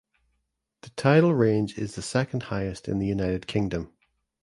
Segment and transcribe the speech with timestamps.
[0.81, 3.93] The tidal range is the second highest in the United Kingdom.